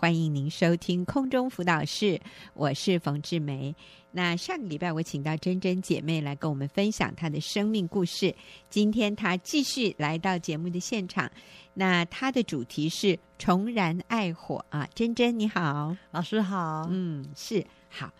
[0.00, 2.20] 欢迎您收听空中辅导室，
[2.54, 3.74] 我是冯志梅。
[4.12, 8.32] 那上个礼拜我请到珍珍姐妹来跟我们分享她的生命故事，
[8.70, 11.28] 今天她继续来到节目的现场。
[11.74, 18.12] 那她的主题是重燃爱火啊，珍珍你好，老师好，嗯，是好。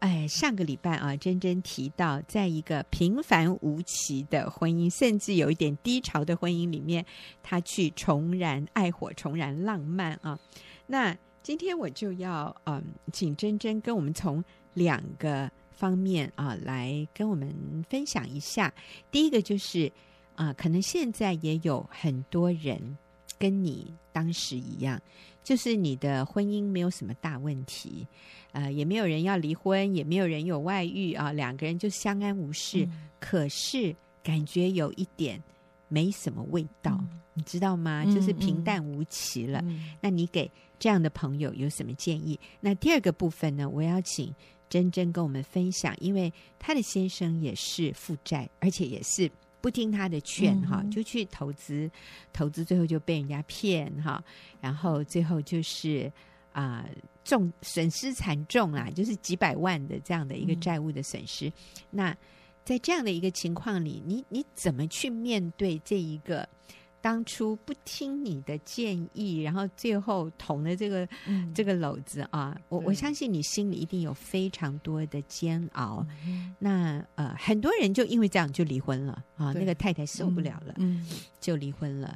[0.00, 7.06] 哎，上个礼拜啊，珍珍提到，在一个平凡无奇的婚姻，甚至有一点低潮的婚姻里面，
[7.40, 10.36] 她去重燃爱火，重燃浪漫啊。
[10.90, 12.82] 那今天我就要嗯，
[13.12, 14.42] 请珍珍跟我们从
[14.74, 17.54] 两个方面啊来跟我们
[17.88, 18.74] 分享一下。
[19.08, 19.90] 第一个就是
[20.34, 22.98] 啊，可能现在也有很多人
[23.38, 25.00] 跟你当时一样，
[25.44, 28.04] 就是你的婚姻没有什么大问题。
[28.50, 32.84] 呃，也没有人要离婚，也没有人有外遇啊，两个人就相安无事。
[32.84, 35.40] 嗯、可是感觉有一点
[35.86, 38.04] 没什么味道，嗯、你知道吗？
[38.04, 39.64] 就是平淡无奇了。
[40.02, 42.38] 那你给这样的朋友有什么建议？
[42.60, 43.66] 那第二个部分呢？
[43.66, 44.30] 我要请
[44.68, 49.30] 珍珍跟我们分享，因为她的先生也是负债，而且也是
[49.62, 51.90] 不听她的劝哈、就去投资，
[52.30, 54.24] 投资最后就被人家骗哈、啊，
[54.60, 56.12] 然后最后就是。
[56.52, 56.84] 啊，
[57.22, 61.46] 重损失惨重啊，就是几百万的这样的一个债务的损失。
[61.46, 61.52] 嗯、
[61.90, 62.16] 那
[62.64, 66.46] 在这样的一个情况里，你你怎么去面对这一个
[67.02, 72.56] 当初不听你的建议，然后最后捅了这个、嗯、这个篓子啊？
[72.68, 76.06] 我我相信你心里一定有非常多的煎熬。
[76.26, 81.06] 嗯、那呃，很多人就因为这样就离婚了啊，那个太太受不了了，嗯，
[81.40, 82.08] 就离婚了。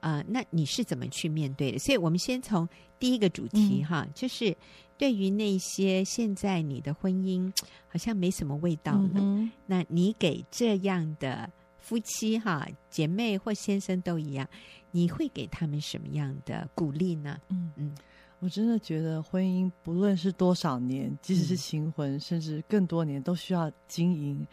[0.00, 1.78] 啊、呃，那你是怎么去面对的？
[1.78, 2.66] 所以我们先从
[2.98, 4.56] 第一个主题哈，嗯、就是
[4.96, 7.52] 对于那些现在你的婚姻
[7.88, 11.50] 好像没什么味道了，嗯、那你给这样的
[11.80, 14.48] 夫妻哈、姐妹或先生都一样，
[14.90, 17.38] 你会给他们什么样的鼓励呢？
[17.48, 17.94] 嗯嗯，
[18.38, 24.46] 我真的觉得婚姻不论是多少年，即使是新婚，嗯、甚至更多年，都需要经营。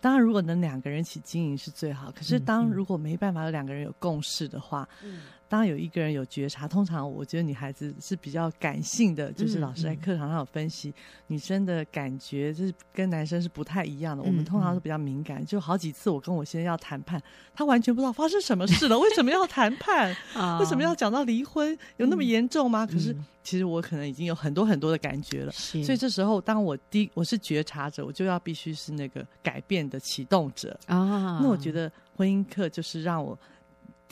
[0.00, 2.10] 当然，如果能两个人一起经营是最好。
[2.10, 10.94] 可是，当如果没办法有两个人有共识的话，嗯、当有一个人有觉察，通常我觉得女孩子是比较感性的，就是老师在课堂上有分析，嗯嗯、
[11.26, 14.22] 女生的感觉就是跟男生是不太一样的。
[14.22, 17.20] 嗯、我们通常是比较敏感，就好几次我跟我先生要谈判，
[17.52, 20.16] 他完全不知道发生什么事了，为什么要谈判？
[20.60, 21.76] 为什么要讲到离婚？
[21.96, 22.84] 有那么严重吗？
[22.84, 23.16] 嗯、可是。
[23.42, 31.40] 其实我可能已经有很多很多的感觉了，所以这时候当我第我是觉察者，我就要必须是那个改变的启动者啊。
[31.42, 33.36] 那我觉得婚姻课就是让我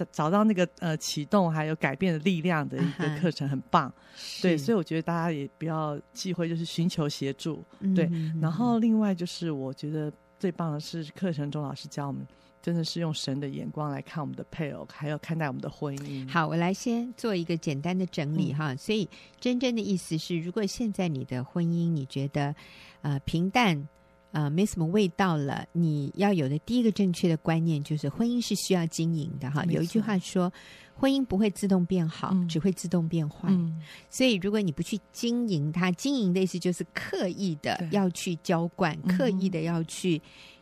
[0.06, 3.92] 找到那个呃启动还有改变的力量的一个课程，很棒。
[4.16, 7.64] 是对，所以我觉得大家也不要忌讳，就是寻求协助。
[7.80, 8.10] 嗯、对，
[8.40, 12.26] 然后另外就是我觉得最棒的是课程中老师教我们。
[12.60, 16.28] 真的是用神的眼光来看我们的配偶，还有看待我们的婚姻。
[16.28, 18.74] 好，我来先做一个简单的整理哈。
[18.74, 19.08] 嗯、所以
[19.40, 22.54] 真正的意思是，如果现在你的婚姻你觉得
[23.00, 23.97] 呃平淡啊、
[24.32, 29.64] 呃、没什么味道了，你要有的第一个正确的观念就是婚姻是需要经营的哈。
[29.66, 30.52] 有一句话说，
[30.94, 33.48] 婚姻不会自动变好，嗯、只会自动变坏。
[33.50, 33.80] 嗯、
[34.10, 40.20] 所以如果你不去经营它，经营的意思就是刻意的要去浇灌，刻意的要去。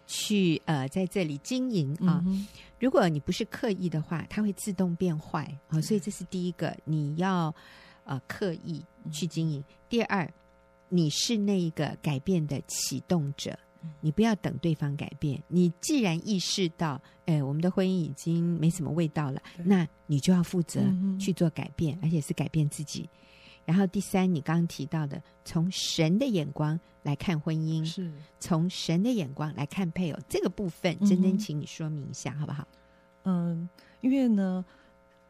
[0.09, 2.23] 去呃，在这里经营啊。
[2.27, 2.47] 嗯、
[2.79, 5.79] 如果你不是刻意的话，它会自动变坏啊。
[5.79, 7.53] 嗯、所以这是第一个，你要
[8.05, 9.59] 呃刻意去经营。
[9.59, 10.33] 嗯、第二，
[10.89, 15.43] 你是那个改变的启动者，嗯、你不要等对方改变。
[15.49, 20.81] 你既然意识到，哎，我们的婚姻已经没什么味道了，那你就要负责
[21.19, 23.09] 去做改变，嗯、而且是改变自己。
[23.65, 32.69] 然后第三，你刚刚提到的，从神的眼光来看婚姻，是从神的眼光来看配偶，这个部分，珍珍，请你说明一下，嗯、好不好？
[33.25, 33.69] 嗯，
[34.03, 34.65] 因为呢，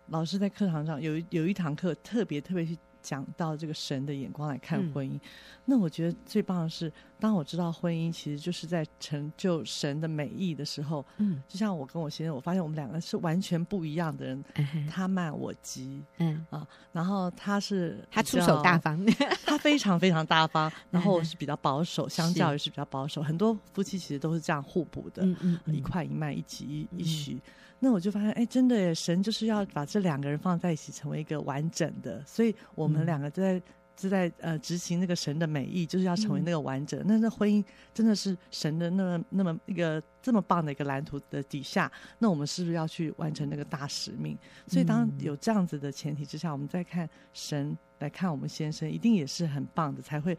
[0.08, 2.78] 老师在课堂上有有一堂课特别特别去。
[3.06, 5.20] 讲到这个神的眼光来看婚姻，嗯、
[5.66, 16.44] 那我觉得最棒的是，当我知道婚姻其实就是在成就神的美意的时候，嗯，就像我跟我先生，我发现我们两个是完全不一样的人，嗯、他慢我急，嗯。
[16.50, 18.98] 啊，然后他是他出手大方，
[19.44, 27.34] 他非常非常大方， 然后我是比较保守，相较于是比较保守，很多夫妻其实都是这样互补的，嗯嗯，一块一慢，一急一一徐。
[27.34, 27.40] 嗯
[27.78, 32.24] 那我就发现，哎，真的耶，神就是要把这两个人放在一起，成为一个完整的。
[32.24, 33.62] 所以我们两个就在
[33.94, 37.02] 就在呃执行那个神的美意，就是要成为那个完整。
[37.06, 37.64] 那那婚姻
[37.94, 44.36] 真的是神的那么那么一个这么棒的一个蓝图的底下，那我们是不是要去完成那个大使命？
[44.66, 50.36] 所以当有这样子的前提之下，我们再看神来看我们先生，一定也是很棒的，才会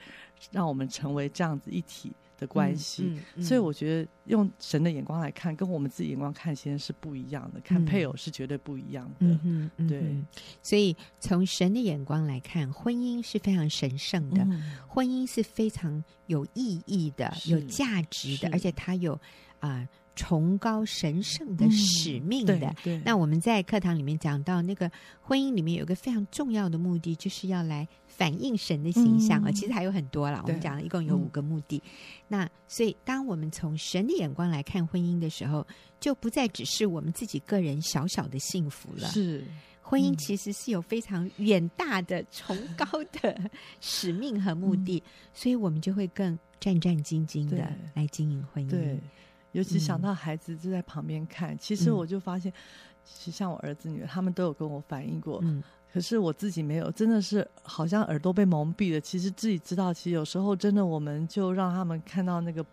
[0.51, 2.15] 让我们成为这样子一体。
[2.37, 3.19] 的关系。
[3.41, 7.59] 所以我觉得用神的眼光来看，跟我们自己眼光看，其实是不一样的。
[7.61, 9.39] 看配偶是绝对不一样的。
[9.43, 10.15] 嗯对。
[10.61, 19.13] 所以从神的眼光来看，婚姻是非常神圣的，嗯、婚姻是非常有意义的、有价值的，而且它有
[19.59, 19.69] 啊。
[19.69, 22.75] 呃崇高神圣的使命的，
[23.05, 24.91] 那我们在课堂里面讲到，那个
[25.21, 29.49] 婚姻里面有一个非常重要的目的，就是要来反映神的形象啊。
[29.49, 31.77] 嗯、其实还有很多啦，我们讲了一共有五个目的。
[31.77, 31.91] 嗯、
[32.29, 35.65] 那所以，当我们从神的眼光来看婚姻的时候，
[35.99, 39.07] 就不再只是我们自己个人小小的幸福了。
[39.09, 39.45] 是，
[39.83, 42.85] 婚姻其实是有非常远大的、崇高
[43.21, 43.39] 的
[43.79, 48.69] 使命和目的，嗯、所以我们就会更战战兢兢的来经营婚姻。
[48.69, 48.99] 对。
[49.57, 52.53] 尤其想到孩子就在旁边看，嗯、其实我就发现，
[53.03, 55.39] 其实像我儿子女儿，他们都有跟我反映过。
[55.41, 59.01] 嗯，可是我自己没有，真的是好像耳朵被蒙蔽了。
[59.01, 62.63] 其实自己知道，其实有时候真的，我们就让他们看到那个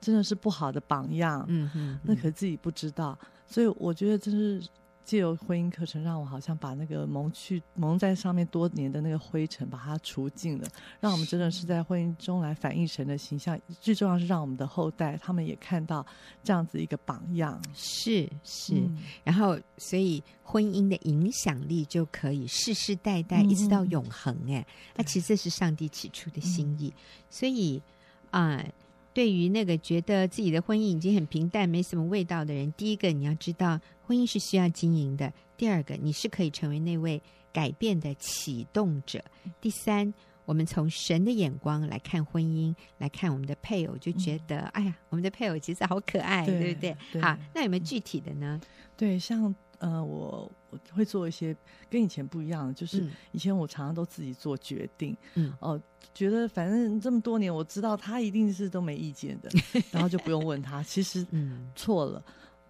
[0.00, 1.44] 真的是不好的榜样。
[1.48, 4.68] 嗯嗯，那可是自己不知道，所以我觉得真是。
[5.10, 10.68] 借由婚姻课程，让我好像把那个蒙去蒙在上面多年的那个灰尘，把它除尽了，
[11.00, 13.58] 让我们真的是在婚姻中来反映神的形象。
[13.80, 16.06] 最重要是让我们的后代他们也看到
[16.44, 17.60] 这样子一个榜样。
[17.74, 24.32] 是是，嗯、然后所以婚姻的影响力就可以世世代代一直到永恒。
[24.46, 24.64] 哎、嗯，
[24.94, 26.94] 那其实这是上帝起初的心意。
[26.96, 27.82] 嗯、所以
[28.30, 28.50] 啊。
[28.58, 28.72] 呃
[29.12, 37.20] 对于那个觉得自己的婚姻已经很平淡、没什么味道的人，第一个你要知道，婚姻是需要经营的；第二个，你是可以成为那位
[37.52, 39.18] 改变的启动者；
[39.60, 40.12] 第三，
[40.44, 46.96] 我们从神的眼光来看婚姻，来看我们的配偶，就觉得，嗯、哎呀，我们的配偶其实好可爱，对，对不对？
[47.12, 48.60] 对好，那有没有具体的呢？
[48.96, 51.54] 对，像呃，我我会做一些
[51.90, 55.82] 跟以前不一样的，就是以前我常常都自己做决定，嗯，哦、呃。
[56.14, 59.50] 觉得反正这么多年，我知道他一定是都没意见的，
[59.92, 60.82] 然后就不用问他。
[60.82, 61.24] 其实
[61.76, 62.24] 错了，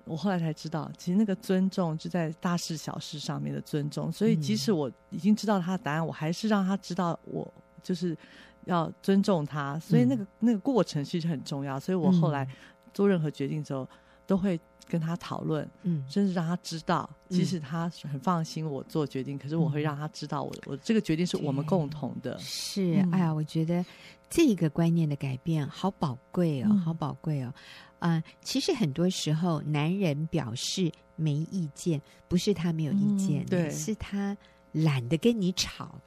[0.05, 4.11] 我后来才知道，其实那个尊重就在大事小事上面的尊重。
[4.13, 7.51] 所以即使我已经知道他的答案，我还是让他知道我
[7.83, 8.19] 就是
[8.67, 9.79] 要尊重他。
[9.79, 11.79] 所以那个那个过程其实很重要。
[11.81, 12.47] 所以我后来
[12.93, 13.89] 做任何决定之后，
[14.27, 14.61] 都会。
[14.87, 22.39] 跟他讨论，嗯，甚至让他知道，即使他很放心我做决定，嗯、可是我会让他知道我，我我这个决定是我们共同的。
[22.39, 23.85] 是，哎呀，我觉得
[24.29, 27.53] 这个观念的改变好宝贵哦，嗯、好宝贵哦。
[27.99, 34.37] 啊、呃，其实很多时候，男人表示没意见，不是他没有意见，嗯、对，是他。
[34.73, 36.01] 懒得跟你吵，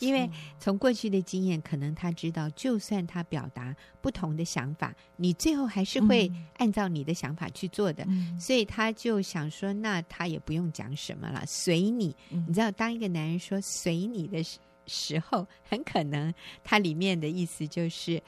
[0.00, 0.28] 因为
[0.58, 8.04] 从过去的经验，可能他知道，就算他表达不同的想法，你最后还是会按照你的想法去做的。
[8.08, 12.16] 嗯、所以他就想说，那他也不用讲什么了，随你。
[12.30, 14.42] 嗯、你知道，当一个男人说“随你”的
[14.86, 16.34] 时候，很可能
[16.64, 18.22] 他里面的意思就是。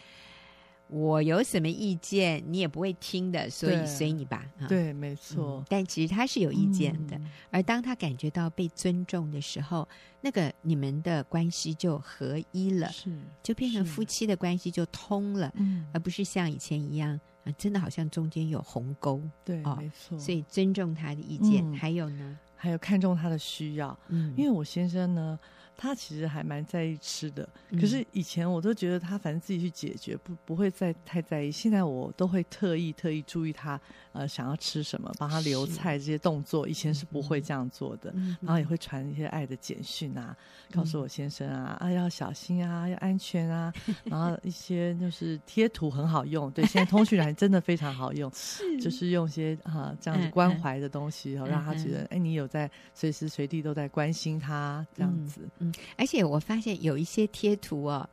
[0.93, 4.45] 我有什么意见，你也不会听的，所以随你吧。
[4.69, 5.65] 对，对，没错、嗯。
[5.67, 9.89] 但其实他是有意见的，嗯、而当他感觉到被尊重的时候，
[10.21, 13.11] 那个你们的关系就合一了，是，
[13.43, 19.19] 就变成夫妻的关系就通了，嗯，而不是像以前一样，啊，真的好像中间有鸿沟。
[19.43, 20.19] 对，哦、没错。
[20.19, 23.99] 所以尊重他的意见，嗯、还有呢，还有看重他的需要。
[24.09, 25.39] 嗯，因为我先生呢。
[25.77, 27.49] 他其实还蛮在意吃的，
[27.81, 31.51] 可是以前我都觉得他反正自己去解决，不不会再太在意。
[31.51, 33.81] 现在我都会特意特意注意他，
[34.13, 38.15] 呃，想要吃什么，帮他留菜这些动作，以前是不会这样做的。
[38.41, 40.37] 然后也会传一些爱的简讯啊，
[40.71, 43.73] 告诉我先生啊，啊要小心啊，要安全啊。
[44.05, 48.31] 然后一些就是贴图很好用，对，现在通讯软真的非常好用，
[48.81, 55.49] 就是用一些啊这样子关怀的东西，然后让他觉得，哎，你有在随时随地都在关心他这样子。
[55.63, 58.09] 嗯，而且我发现有一些贴图哦，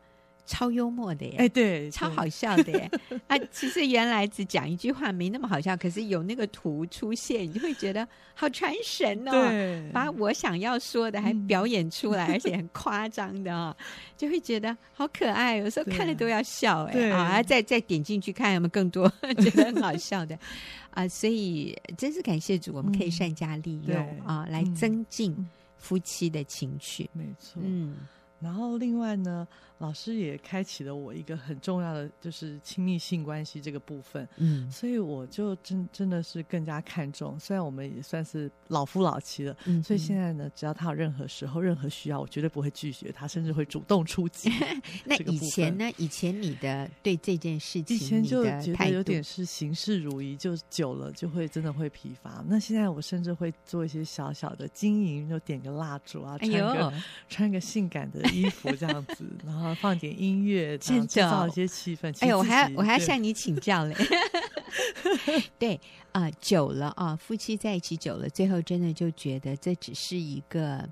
[0.46, 2.90] 超幽默的耶，哎，对，超好笑的耶。
[3.28, 9.32] 啊，其实原来只讲一句话没那么好笑，可是有那个图出现，你就会觉得好传神哦。
[9.32, 13.76] 对，把我想要说的还表演出来，而且很夸张的哦，
[14.18, 15.58] 就会觉得好可爱。
[15.58, 16.94] 有时候看了都要笑哎。
[16.94, 20.36] 对啊，再再点进去看有没有更多觉得很好笑的
[20.90, 21.08] 啊。
[21.08, 25.48] 所以真是感谢主，我们可以善加利用啊，来增进。
[25.80, 27.62] 夫妻的情趣，没错。
[27.66, 27.96] 嗯，
[28.40, 29.48] 然后另外呢，
[29.80, 34.28] 老师也开启了我一个很重要的，就是亲密性关系这个部分。
[34.38, 37.40] 嗯，所以我就真真的是更加看重。
[37.40, 44.50] 虽然我们也算是老夫老妻了，嗯，所以现在呢，只要他有任何时候、任何需要，我绝对不会拒绝他，甚至会主动出击。
[45.06, 45.90] 那以前呢？
[45.98, 52.44] 以前你的对这件事情，以前就觉得有点是行事如仪，就久了就会真的会疲乏。
[52.48, 62.16] 那现在我甚至会做一些小小的经营，就点个蜡烛啊，穿个、哎、穿个性感的衣服这样子，然后放点音乐，制造一些气氛。
[62.20, 63.96] 哎，我还要我还要向你请教嘞。
[65.58, 65.76] 对
[66.12, 70.88] 啊、呃，久了啊，夫妻在一起久了，最后真的就觉得这只是一个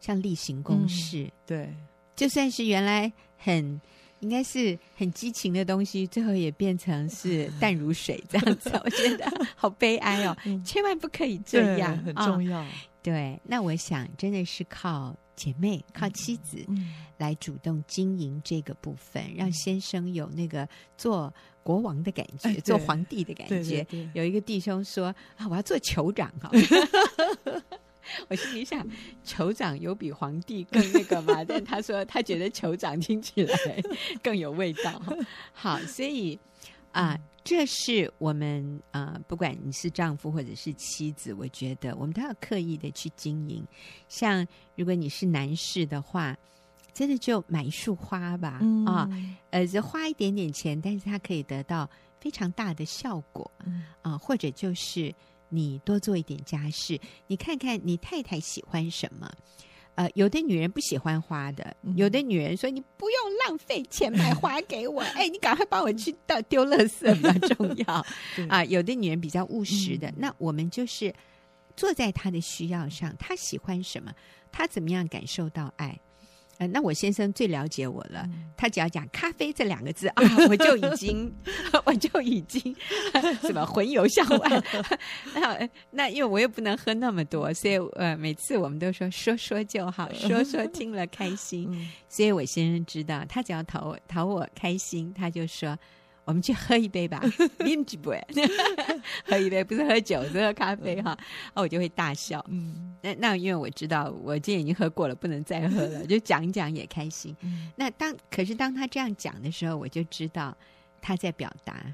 [0.00, 1.24] 像例行公事。
[1.24, 1.74] 嗯、对，
[2.16, 3.80] 就算是原来很
[4.20, 8.70] 应该是很激情的东西，最后也变成是 淡如水这样子。
[8.84, 12.60] 我觉得好悲哀哦， 嗯、千万不可以这样，很重要。
[12.60, 12.66] 哦、
[13.02, 16.58] 对，那我想真的是靠姐妹、靠妻子
[17.16, 21.32] 来主动经营这个部分，嗯、让先生有那个做。
[21.64, 23.86] 国王的感觉，哎、做皇帝的感觉。
[24.14, 26.50] 有一个弟兄说：“啊，我要做酋长哈。
[28.28, 28.88] ”我心里想，
[29.22, 31.44] 酋长有比皇帝更那个吗？
[31.46, 33.54] 但他说他觉得酋长听起来
[34.22, 35.02] 更有味道。
[35.52, 36.38] 好，所以
[36.92, 43.66] 啊、呃，这是我们啊、呃，不管你是丈夫或者是妻子，我觉得我们都要刻意的去经营。
[44.06, 46.36] 像如果你是男士的话。
[46.94, 49.08] 真的就买一束花吧，嗯、啊，
[49.50, 51.88] 呃，就花一点点钱，但是它可以得到
[52.18, 55.14] 非常大的效果，嗯、啊，或者就是
[55.48, 59.30] 你多做一点家事，你看看你太太喜欢什么，
[59.98, 71.12] 呃，有的女人不喜欢花的，嗯、有的女人说你不用浪费钱买花给我，哎，你赶快帮我去倒丢垃圾比较重要， 对啊，有的女人比较务实的，嗯、那我们就是
[71.76, 74.12] 坐在她的需要上，她喜欢什么，
[74.52, 75.98] 她怎么样感受到爱。
[76.58, 78.22] 呃，那我先生最了解我了。
[78.24, 81.32] 嗯、他只要讲咖啡这两个字啊，我就已经，
[81.86, 82.74] 我就已经
[83.42, 84.62] 什么魂游向外。
[85.34, 91.68] 那那因为我又不能喝那么多，所以呃，每次我们都说说说就好，说说听了开心。
[91.70, 95.78] 嗯、所以我先生知道，他只要讨我讨我开心，他就说。
[96.28, 97.22] 我们去喝一杯吧，
[97.64, 98.22] 饮几杯，
[99.24, 101.16] 喝一杯不是喝酒，是喝咖啡哈。
[101.54, 102.44] 哦，我就会大笑。
[102.50, 107.34] 嗯，那那因为我知道我今天已经喝过了，不能再喝了， 就讲一讲也开心。
[107.40, 110.54] 嗯、那当可是当他这样讲的时候，我就知道
[111.00, 111.86] 他在表达，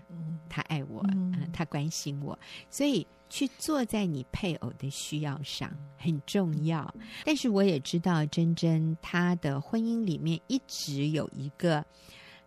[0.50, 2.36] 他爱我，嗯呃、他关心我，
[2.68, 6.92] 所以去坐在你配偶的需要上很重要。
[7.24, 11.84] 但是我也知道，珍珍她的婚姻里面一直有一个。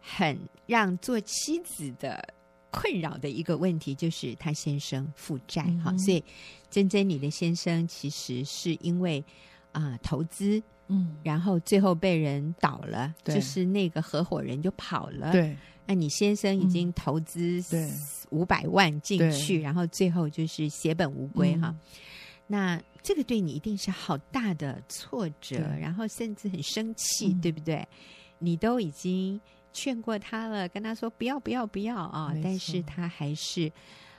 [0.09, 2.23] 很让做妻子的
[2.69, 6.23] 困扰的一个问题，就是他先生负债哈，嗯、所以
[6.69, 9.23] 珍珍你的先生其实是因为
[9.71, 17.63] 啊、呃、投资，嗯，然后最后被人倒了，就是那个合伙人就跑了，对，那你先生已经投资
[18.29, 21.73] 五百万进去，然后最后就是血本无归哈，
[22.45, 27.87] 那这个对你一定是好大的挫折，然后甚至很生气，嗯、对不对？
[28.39, 29.39] 你都已经。
[29.77, 32.33] 劝过他了，跟他说不要不要不要啊！
[32.43, 33.71] 但是他还是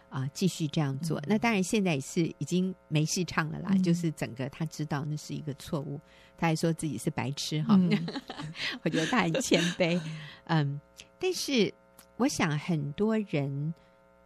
[0.08, 1.18] 啊继续这样做。
[1.18, 6.00] 嗯、那当然现在也是已经没戏唱了啦，嗯、就是整个他知道那是一个错误，
[6.36, 7.74] 他还说自己是白痴哈。
[7.76, 7.90] 嗯、
[8.84, 10.00] 我觉得他很谦卑，
[10.46, 10.80] 嗯。
[11.18, 11.74] 但是
[12.16, 13.74] 我想很多人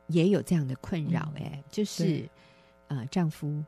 [0.09, 2.31] 也有这样的困扰，哎、嗯，就是对
[2.89, 3.65] 呃丈夫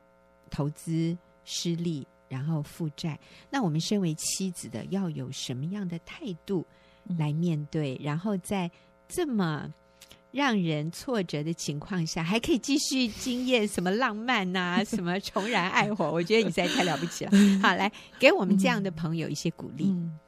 [0.51, 3.19] 投资失利，然后负债。
[3.49, 6.63] 那我们身为妻子的要有什么样的态度？
[7.17, 8.69] 来面对，然后在
[9.07, 9.71] 这么
[10.31, 17.31] 让人挫折的情况下，还可以继续经验什么浪漫呐、啊，什么重燃爱火，我觉得你实在太了不起了。
[17.61, 19.85] 好，来给我们这样的朋友一些鼓励。
[19.85, 20.19] 嗯，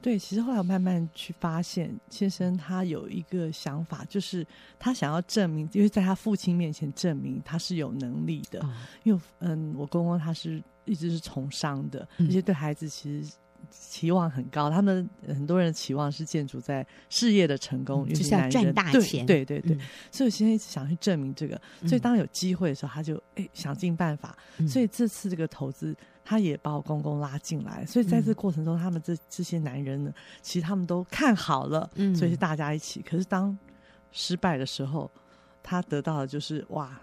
[0.00, 4.46] 对，其实后来我慢慢去发现，先生他有一个想法，就是
[4.78, 8.64] 他想要证明，因为在他父亲面前证明他是有能力的。
[8.64, 13.32] 哦、因为嗯，我公公他是一直是从商的，而且对孩子其实。
[13.72, 19.24] 期望很高，他们很多人的期望是建筑在事业的成功，就是要赚大钱。
[19.24, 19.76] 对对对，
[20.10, 21.60] 所以我现在一直想去证明这个。
[21.86, 24.36] 所以当有机会的时候，他就哎想尽办法。
[24.58, 27.84] 嗯、所以这次这个投资，他也把我公公拉进来。
[27.86, 30.12] 所以在这个过程中，他们这这些男人呢，
[30.42, 33.02] 其实他们都看好了，所以是大家一起。
[33.02, 33.56] 可是当
[34.10, 35.10] 失败的时候，
[35.62, 37.00] 他得到的就是哇，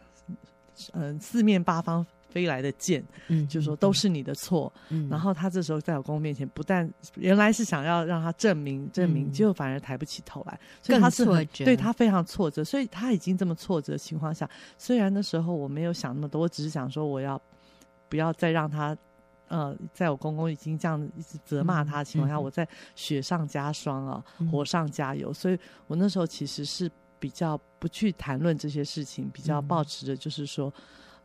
[0.94, 2.06] 嗯、呃，四面八方。
[2.30, 4.72] 飞来的箭，嗯，就说都是你的错。
[4.90, 11.26] 嗯，然后他这时候在我公公面前，不但原来是想要让他证明证明，结果反而抬不起头来，所以他是
[11.66, 12.64] 对他非常挫折。
[12.64, 17.42] 所以他已经这么挫折的情况下，虽然那时候我没有想那么多，我只是想说我要
[18.08, 18.96] 不要再让他，
[19.48, 25.34] 呃，在我公公已经这样一直责骂他的情况下，我在雪上加霜啊，火上加油。
[25.34, 25.58] 所以
[25.88, 30.72] 我那时候其实是比较不去谈论这些事情，比较保持着就是说。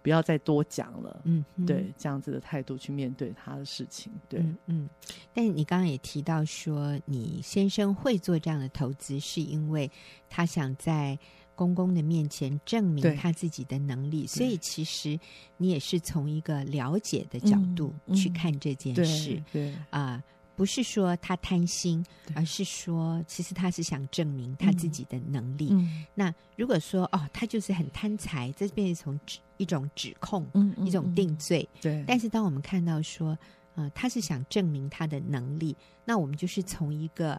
[0.04, 4.88] 不要再多讲了，嗯，对，这样子的态度去面对他的事情，对，嗯，嗯。
[5.32, 9.90] 但是你刚刚也提到说，你先生会做这样的投资，是因为
[10.28, 11.18] 他想在
[11.54, 15.18] 公公的面前证明他自己的能力，所以其实
[15.56, 20.22] 你也是从一个了解的角度去看这件事，对啊。
[20.56, 25.68] 不是说他贪心，而是说其实他是想证明他自己的能力。
[25.72, 30.46] 嗯、那如果说哦，他就是很贪财，这变成一种指一种指控，
[30.84, 31.68] 一种定罪。
[31.80, 32.04] 对。
[32.06, 33.30] 但是当我们看到说，
[33.74, 37.32] 啊、呃，他是想证明他的能力，那我们就是从一个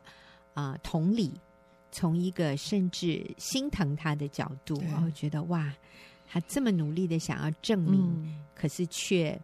[0.54, 1.32] 啊、呃、同理，
[1.92, 5.74] 从一个甚至心疼他的角度，然后觉得哇，
[6.28, 9.40] 他这么努力的想要证明，嗯、可是却。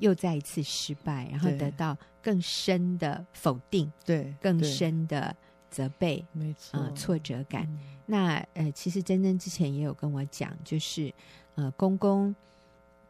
[0.00, 5.34] 又再一次失败，然后得到更深的否定，对，更深的
[5.70, 7.62] 责备，没错，啊、呃，挫折感。
[7.64, 11.12] 嗯、那呃，其实珍珍之前也有跟我讲，就是
[11.54, 12.34] 呃，公公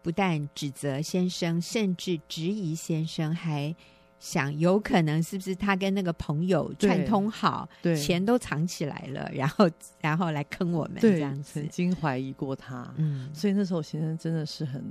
[0.02, 3.74] 不但指责先生，甚至质疑先生，还
[4.18, 9.70] 想有可能是不是他跟那个朋友串通好，对，钱都藏起来了， 然后
[10.00, 14.84] 然后来坑我们，这样子，曾经怀疑过他，嗯，所以那时候先生真的是很。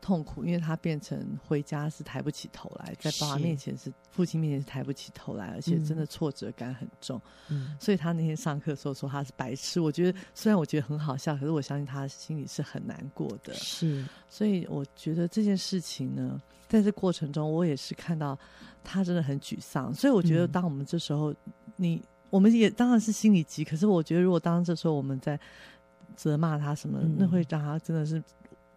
[0.00, 7.20] 痛苦，因为他变成回家是抬不起头来，在爸爸面前是，是父亲面前是抬不起头来，而且真的挫折感很重。
[7.48, 9.78] 嗯，所以他那天上课的时候说他是白痴。
[9.78, 13.52] 我觉得虽然我觉得很好笑，可是我相信他心里是很难过的。
[13.54, 18.38] 是，所以我觉得这件事情呢，在这过程中，我也是看到
[18.82, 19.92] 他真的很沮丧。
[19.94, 21.34] 所以我觉得，当我们这时候，
[21.76, 25.38] 你我们也当然是心里急，可是我觉得，如果当这时候我们在
[26.16, 28.22] 责骂他什么，那会让他真的是。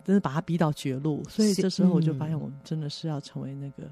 [0.03, 3.89] 真的把他逼到绝路，所以这时候我就发现，我们真的是要成为那个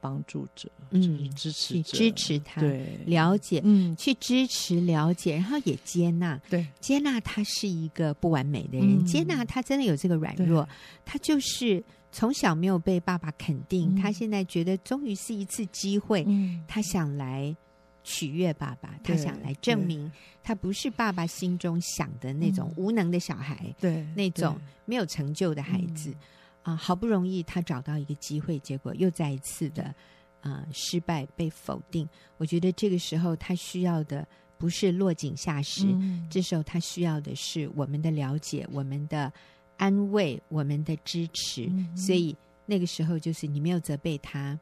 [0.00, 10.68] 帮助者，嗯，就是支持者，支持他，对，了解，嗯，去支持、了解，然后也接纳，对，接纳他是一个不完美的人，嗯、接纳他真的有这个软弱，
[11.04, 17.56] 他就是从小没有被爸爸肯定，嗯、他现在觉得终于是一次机会，嗯、他想来。
[18.04, 26.12] 取悦爸爸，他想来证明他不是爸爸心中想的那种无能的小孩，对，那种没有成就的孩子
[26.62, 26.76] 啊、呃！
[26.76, 29.84] 好不容易他找到一个机会，结果又再一次的
[30.42, 32.06] 啊、呃、失败被否定。
[32.36, 39.32] 我觉得这个时候他需要的不是落井下石，嗯、这时候他需要的是我们的了解、我们的
[39.78, 41.66] 安慰、我们的支持。
[41.70, 44.58] 嗯、所以那个时候就是你没有责备他，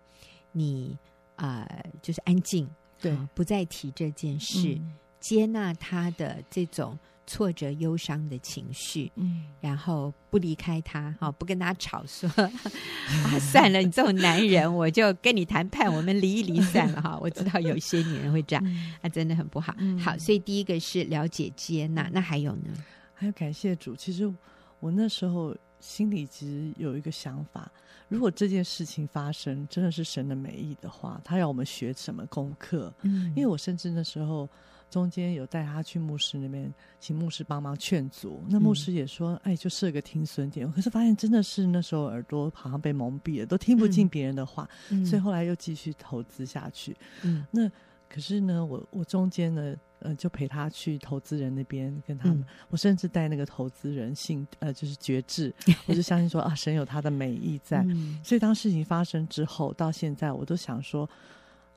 [0.53, 0.97] 你
[1.35, 2.69] 啊、呃、就是安静。
[3.03, 17.19] 对，不再提这件事，嗯、接纳他的这种挫折、忧伤的情绪，嗯，然后不离开他，哈，不跟他吵说， 说啊，算了，你这种男人，我就跟你谈判，我们离一离算了，哈。
[17.21, 19.75] 我知道有一些女人会这样，嗯、啊，真的很不好。
[19.79, 22.71] 嗯、好，所以第一个是了解、接纳，那还有呢？
[23.15, 23.95] 还有感谢主。
[23.95, 24.33] 其实
[24.81, 27.71] 我那时候心里其实有一个想法。
[28.09, 32.93] 如果这件事情发生真的是神的美意的话，他要我们学什么功课？
[33.03, 34.49] 嗯，因为我甚至那时候
[34.91, 38.43] 中间有带他去牧师那边，请牧师帮忙劝阻。
[38.49, 44.69] 那牧师也说：“嗯、哎，就设个听损点。”可是发现真的是那时候耳朵好像被蒙蔽了，都听不进别人的话。
[44.91, 46.97] 嗯、所以后来又继续投资下去。
[47.23, 47.69] 嗯，那
[48.09, 49.75] 可是呢，我我中间呢。
[50.03, 55.55] 呃，就陪他去投资人那边跟他们，嗯、我甚至带那个投资人信，呃，就是绝志，
[55.87, 57.83] 我就相信说啊，神有他的美意在。
[57.85, 61.09] 嗯、所以当事情发生之后，到现在我都想说，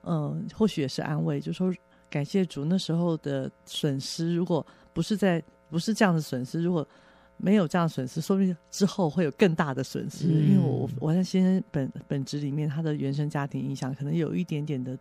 [0.04, 1.74] 嗯、呃，或许也是安慰，就说
[2.10, 6.88] 感谢主，那时候的损失，如果不是在不是这样的损失，如果
[7.38, 10.28] 没有这样的损失，说不定之后会有更大的损失。
[10.28, 14.98] 嗯、因为我我在先生本本质里面，他的原生家庭影响可能有一点点的。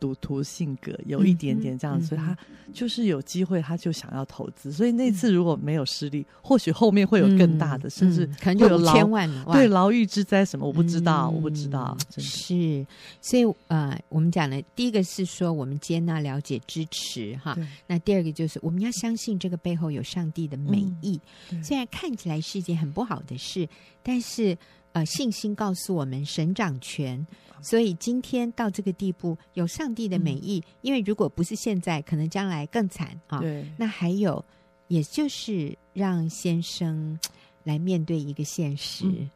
[0.00, 2.36] 赌徒性格有一点点这样，嗯、所以他
[2.72, 4.70] 就是有机会，他就想要投资。
[4.70, 11.96] 嗯、所以那次如果没有失利，嗯、或许后面会有更大的，嗯、甚至可能就有千万对牢狱之灾什么，我不知道，嗯、我不知道。
[12.16, 12.84] 是，
[13.20, 17.56] 所以呃，我们讲了第一个是说，我们接纳、了解、支持哈。
[17.86, 21.20] 那第二个就是我们要相信这个背后有上帝的美意。
[21.50, 23.68] 嗯、虽然看起来是一件很不好的事，
[24.02, 24.56] 但是
[24.92, 27.26] 呃，信心告诉我们神掌权。
[27.62, 30.58] 所以今天到这个地步，有上帝的美意。
[30.66, 33.38] 嗯、因为如果不是现在，可能将来更惨啊。
[33.38, 33.70] 对。
[33.76, 34.42] 那还有，
[34.88, 37.18] 也就是让先生
[37.64, 39.30] 来面对一个现实、嗯、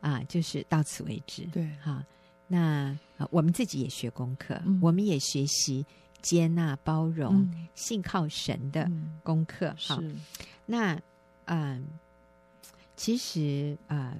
[0.00, 1.44] 啊，就是到此为止。
[1.52, 1.66] 对。
[1.82, 2.06] 哈、啊，
[2.46, 5.86] 那、啊、我们自己也学功课，嗯、我们也学习
[6.20, 8.90] 接纳、包容、嗯、信靠神的
[9.22, 9.74] 功课。
[9.78, 10.20] 好、嗯，
[10.66, 10.92] 那
[11.46, 11.82] 嗯、呃，
[12.94, 14.16] 其实啊、呃，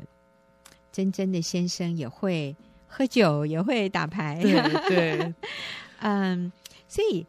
[0.92, 2.54] 真真的先生也会。
[2.92, 4.52] 喝酒也会打牌，对
[4.90, 5.34] 对，
[6.00, 6.50] 嗯，
[6.88, 7.24] 所以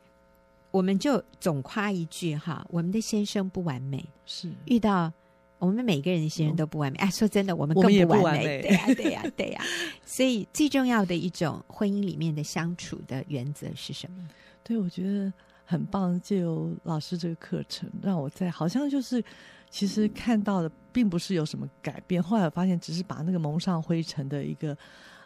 [0.71, 5.13] 我们就总夸一句哈，我们的先生不完美，是遇到
[5.59, 6.97] 我们每个人的先生都不完美。
[6.97, 9.65] 哎、嗯啊，说真的，我们更不完美，完美对呀、啊，对呀、啊，对呀、 啊。
[10.03, 14.27] 所以最重要的一种婚姻里面的相处的原则是什么？
[14.63, 15.31] 对，我觉得
[15.63, 19.23] 很棒，借由老师这个课程，让我在好像就是
[19.69, 24.77] 其实看到的并不是有什么改变，后来我发现只是把那个蒙上灰尘的一个。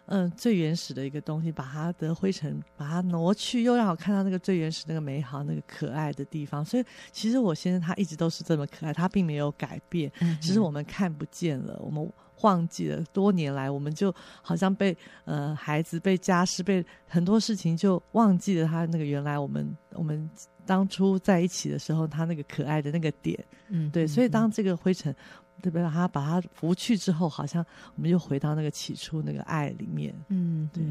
[0.07, 6.63] 嗯最原始的一个东西，把它的灰尘把它挪去，又让我看到那个最原始、那个美好、那个可爱的地方。
[6.63, 12.07] 所以其实我先生他一直都是这么可爱，他并没有改变，嗯、只是我们看不见了，我们
[12.41, 13.03] 忘记了。
[13.11, 20.29] 多年来，我们就好像被呃孩子、被家事、被很多事情就忘记了他那个原来我们我们
[20.67, 23.43] 当初在一起的时候，他那个可爱的那个点。
[23.69, 24.05] 嗯，对。
[24.05, 25.15] 所以当这个灰尘。
[25.61, 25.89] 对不对？
[25.89, 27.65] 他把他拂去之后，好像
[27.95, 30.13] 我们又回到那个起初那个爱里面。
[30.27, 30.83] 嗯，对。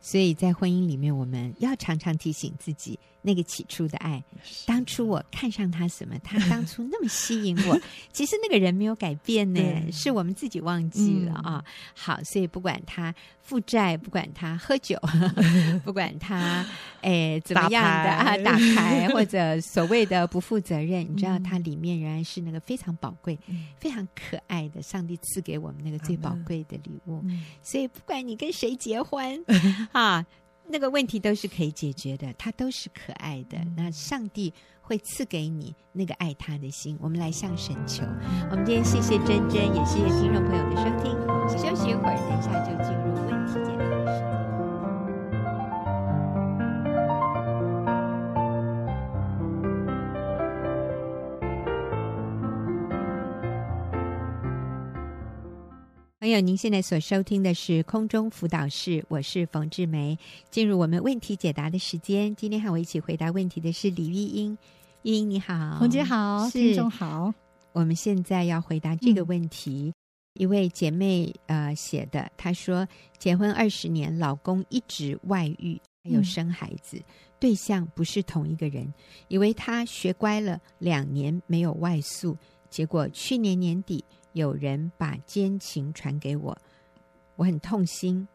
[0.00, 4.22] 所以在婚姻里面，我们要常常提醒自己，那个起初的爱，
[4.66, 7.80] 当初我看上他什么，他当初那么吸引我，
[8.12, 9.60] 其实那个人没有改变呢，
[9.90, 11.64] 是我们自己忘记了啊。
[11.64, 14.98] 嗯、好，所以不管他负债，不管他喝酒，
[15.84, 16.64] 不管他
[17.00, 24.06] 哎怎么样的啊，打牌 或者所谓的不负责任，你知道，他里面仍然是那个非常宝贵、嗯、非常。
[24.14, 29.42] 可爱的上帝赐给我们那个最宝贵的礼物，嗯、所以不管你跟谁结婚
[29.92, 30.24] 啊，
[30.66, 33.58] 那个问题都是可以解决的，他都是可爱的。
[33.58, 36.98] 嗯、那上帝会赐给你那个爱他的心。
[37.00, 38.02] 我们来向神求。
[38.04, 41.12] 嗯、我们今天谢谢珍珍，也谢谢听众朋友的收听。
[41.26, 44.33] 我们休息一会儿，等一下就进入问题解答。
[56.24, 60.18] 朋友，您现在所收听的是空中辅导室，我是冯志梅。
[60.50, 64.56] 进入我们问题解答的时间，今天和我一起回答问题的是李玉英。
[65.02, 67.30] 玉英你好，冯姐好，是听众好。
[67.72, 77.04] 我们现在要回答这个问题，嗯、一位姐妹呃写的，她说结婚二十年，老公一直外遇，还有生孩子，嗯、
[77.38, 78.90] 对象不是同一个人，
[79.28, 82.34] 以为他学乖了，两年没有外宿，
[82.70, 84.02] 结果去年年底。
[84.34, 86.56] 有人把奸情传给我，
[87.36, 88.28] 我很痛心。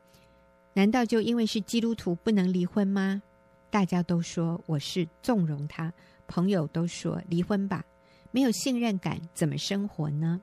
[0.74, 3.22] 难道就因为是基督徒不能离婚吗？
[3.70, 5.94] 大家都说我是纵容他，
[6.28, 7.86] 朋友都说离婚吧，
[8.32, 10.42] 没有信任感怎么生活呢？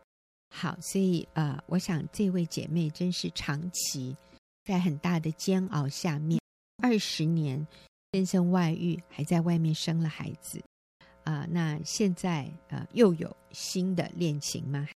[0.54, 4.16] 好，所以呃，我想这位姐妹真是长期
[4.64, 6.40] 在很大的煎熬下面，
[6.82, 7.66] 二十年
[8.12, 10.62] 先生外遇，还在外面生了孩子
[11.24, 14.86] 啊，那现在呃又有新的恋情吗？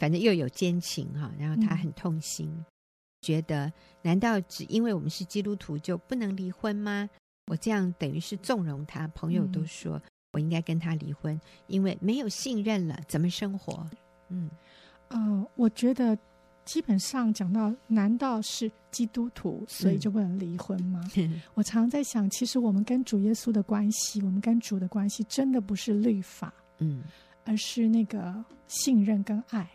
[0.00, 2.64] 反正又有奸情哈，然后他很痛心，嗯、
[3.20, 7.08] 觉得难道只因为我们是基督徒就不能离婚吗？
[7.48, 10.00] 我这样等于是纵容他，朋友都说
[10.32, 13.86] 我应该跟他离婚，嗯、因为没有信任了，怎么生活？
[14.30, 14.48] 嗯，
[15.08, 16.16] 呃，我觉得
[16.64, 21.02] 基本上讲到，难道是基督徒所以就不能离婚吗？
[21.16, 27.02] 嗯、 我常在想，其实我们跟主耶稣的关系，我们跟主的关系，真的不是律法，嗯，
[27.44, 29.68] 而是那个信任跟爱。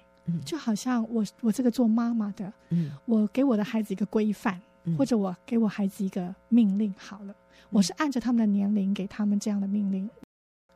[0.44, 10.10] 就好像我我这个做妈妈的，嗯，我给我的孩子一个规范，嗯、或者我给我孩子一个命令，好了，嗯、我是按照他们的年龄给他们这样的命令，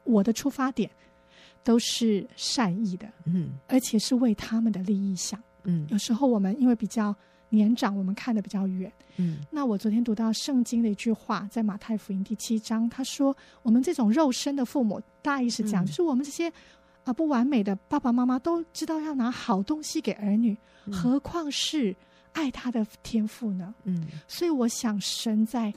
[0.04, 0.90] 我的出发点
[1.64, 7.16] 都是善意的，嗯，而且是为他们的利益想，嗯，有时候我们因为比较
[7.50, 16.54] 年长，我们看得比较远，嗯，那我昨天读到圣经的一句话，在马太福音第七章，他说我们这种肉身的父母，大意是讲，嗯、就是我们这些。
[17.10, 21.96] 啊，不完美的爸爸妈妈都知道要拿好东西给儿女，嗯、何况是
[22.34, 23.74] 爱他的天赋呢？
[23.84, 25.74] 嗯，所以我想，神在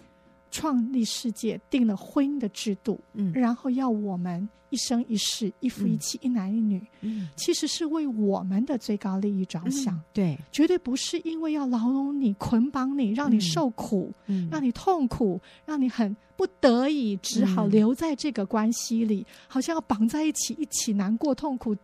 [0.50, 16.16] 创立世界定了婚姻的制度，嗯，然后要我们一生一世，一夫一妻，嗯、一男一女，嗯，其实是为我们的最高利益着想，嗯、对，绝对不是因为要牢笼你、捆绑你，让你受苦，嗯，让你痛苦，让你很。
[16.34, 21.76] 不得已，只好留在这个关系里，嗯、好像要绑在一起，一起难过痛苦。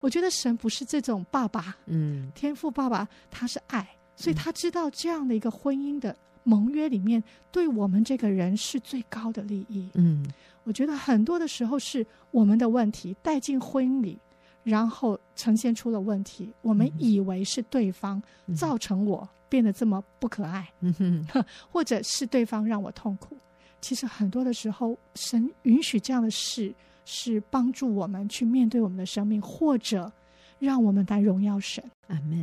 [0.00, 9.88] 我觉得神不是这种爸爸，嗯，天赋爸爸他是爱，所以他知道这样的一个婚姻的盟约里面，对我们这个人是最高的利益。
[9.94, 10.26] 嗯，
[10.66, 14.18] 我觉得很多的时候是我们的问题带进婚姻里，
[14.64, 18.20] 然后呈现出了问题，我们以为是对方
[18.56, 21.24] 造成我变得这么不可爱，嗯，
[21.70, 23.36] 或者是对方让我痛苦。
[23.80, 26.74] 其实很多的时候，神允许这样的事，
[27.04, 30.10] 是帮助我们去面对我们的生命，或者
[30.58, 31.82] 让我们来荣耀神。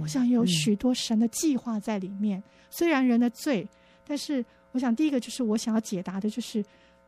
[0.01, 2.39] 我想有许多神的计划在里面。
[2.39, 3.67] 嗯、虽然人的罪，
[4.07, 6.63] 但是我想第一个就是我想要解答的，就是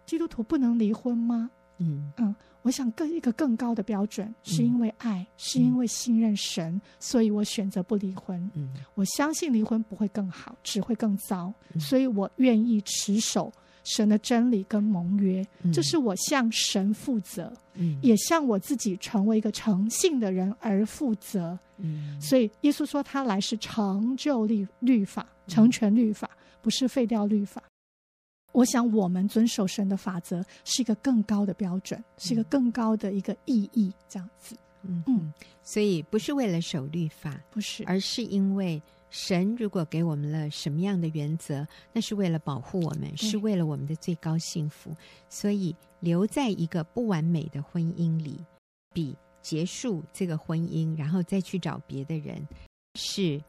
[0.05, 1.49] 基督徒不能离婚吗？
[1.77, 8.49] 嗯嗯，我想更一个更高的标准，是因为爱，嗯、是因为信任神，嗯、所以我选择不离婚。
[8.53, 13.51] 嗯，我相信离婚不会更好，只会更糟，嗯、所以我愿意持守。
[13.87, 21.55] 神的真理跟盟约，嗯、这是我向神负责，嗯、也向我自己成为一个诚信的人而负责。
[21.77, 26.27] 嗯、所以耶稣说他来是成就律律法，成全律法，
[26.63, 27.61] 不是废掉律法。
[28.55, 34.55] 我想我们遵守神的法则是一个更高的标准，是一个更高的一个意义，这样子。
[34.83, 44.95] 嗯嗯，所以不是为了守律法，不是，而是因为神如果给我们了什么样的原则，那是为了保护我们，是为了我们的最高幸福。
[45.27, 48.39] 所以留在一个不完美的婚姻里，
[48.93, 52.47] 比结束这个婚姻然后再去找别的人
[52.93, 53.41] 是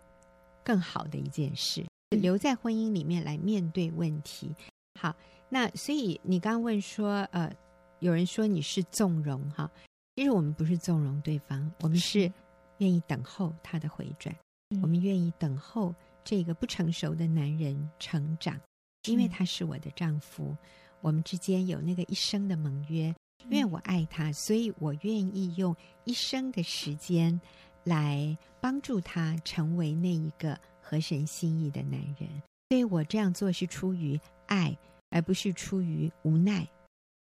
[0.65, 1.85] 更好的一件事。
[2.11, 4.51] 留在婚姻里面来面对问题。
[4.97, 5.15] 好，
[5.49, 7.53] 那所以你刚刚问说，呃，
[8.01, 9.71] 有人说你是纵容哈。
[10.17, 12.33] 其实我们不是纵容对方，我们是
[12.79, 14.35] 愿意等候他的回转，
[14.71, 18.59] 嗯、我们愿意等候这个不成熟的男人成长，
[19.05, 20.57] 因为他是我的丈夫，
[21.03, 23.15] 我们之间有那个一生的盟约，
[23.51, 27.39] 因为我爱他，所以我愿意用一生的时间
[27.85, 34.77] 来帮助他成为那一个合神心意的男人，对我这样做是出于爱，
[35.11, 36.67] 而不是出于无奈。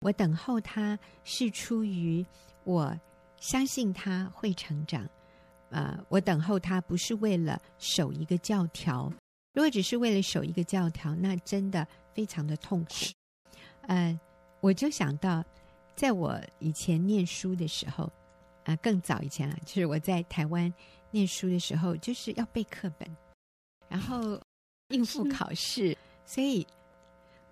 [0.01, 2.25] 我等候他是出于。
[2.65, 2.93] 我
[3.37, 5.09] 相信他会成长，
[5.71, 9.09] 呃，我等候他不是为了守一个教条，
[9.55, 12.91] 如果只是为了守一个教条，那真的非常的痛苦。
[13.83, 14.19] 呃，
[14.61, 15.45] 我就想到，
[15.95, 18.03] 在我以前念书的时候，
[18.65, 20.73] 啊、呃，更早以前啊，就是我在台湾
[21.13, 23.09] 念书的时候，就是要背课本，
[23.89, 24.41] 然后
[24.89, 26.67] 应付考试，所以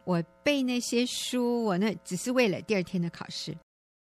[0.04, 3.56] 我背那些书，我那只是为了第二天的考试。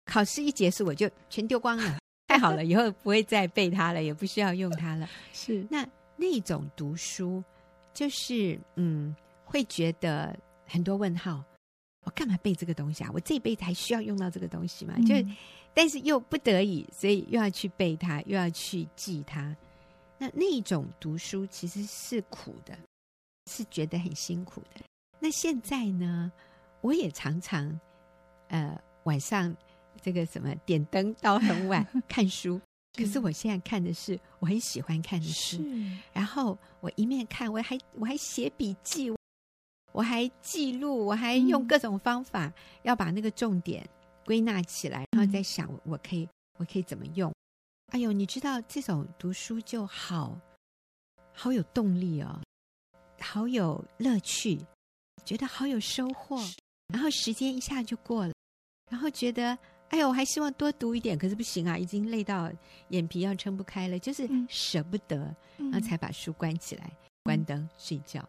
[0.06, 1.98] 考试一结束，我就全丢光了。
[2.26, 5.08] 太好了，以后不会再背它了，也不需要用它了。
[5.32, 7.42] 是那那种读书，
[7.94, 9.14] 就是嗯，
[9.44, 11.44] 会觉得很多问号。
[12.04, 13.10] 我干嘛背这个东西啊？
[13.12, 14.94] 我这辈子还需要用到这个东西吗？
[14.96, 15.14] 嗯、就
[15.74, 19.54] 但是又不得已，所以又要去背它，又要去记它。
[20.18, 22.76] 那那种读书其实是苦的，
[23.50, 24.80] 是觉得很辛苦的。
[25.18, 26.32] 那现在呢，
[26.80, 27.78] 我也常常
[28.48, 29.54] 呃晚上。
[30.02, 32.58] 这个什么点灯到很晚 看书，
[32.96, 35.62] 可是我现在看的是我很喜欢看的书，
[36.10, 39.12] 然后我一面看，我还我还写笔记，
[39.92, 42.50] 我还记录，我还用各种方法
[42.82, 43.86] 要把那个重点
[44.24, 47.30] 归纳起来，然后再想我可以我可以怎么用。
[47.88, 50.40] 哎呦，你知道这种读书就好
[51.34, 52.40] 好有动力哦，
[53.20, 54.58] 好有乐趣，
[55.24, 56.36] 觉得好有收获，
[56.88, 58.34] 然后时间一下就过了，
[58.90, 59.56] 然后觉得。
[59.90, 62.48] 哎呦，我还希望多读一点，可是不行啊，已经累到
[62.90, 66.92] 眼皮要撑不开了，就是舍不得，然后才把书关起来，
[67.24, 68.24] 关灯睡觉。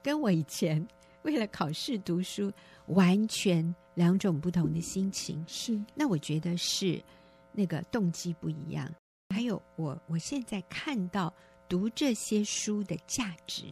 [0.00, 0.86] 跟我以前
[1.22, 2.52] 为了考试读书，
[2.86, 5.44] 完全两种不同的心情。
[5.48, 7.02] 是，那我觉得是
[7.50, 8.88] 那个动机不一样。
[9.30, 11.34] 还有我，我现在看到
[11.68, 13.64] 读这些书的价值。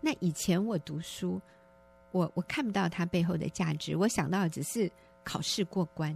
[0.00, 1.40] 那以前我读书，
[2.12, 4.90] 我我看不到它背后的价值，我想到的只是
[5.24, 6.14] 考试过关。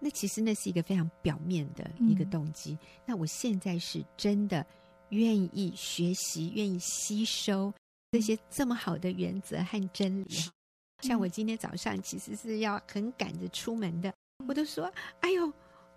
[0.00, 2.72] 那其实那是一个非常表面的一个动机。
[2.72, 4.66] 嗯、那我现在是真的
[5.08, 7.72] 愿意学习，愿意吸收
[8.10, 10.34] 这些这么好的原则和真理。
[10.34, 15.50] 嗯、像我今天早上其实是要很赶着出门的，嗯、我都说：“哎呦，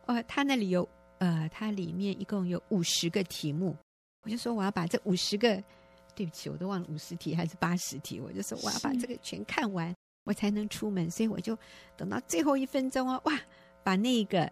[0.06, 3.75] 呃，他那里有呃，它里面一共有五十个题目，
[4.23, 5.62] 我就说我要把这五十个，
[6.17, 11.12] 对不起，我都忘了五十题还是八十题，我就说我要把这个全看完，我才能出门。
[11.12, 11.56] 所以我就
[11.95, 13.39] 等到最后一分钟哦，哇！”
[13.86, 14.51] 把那个，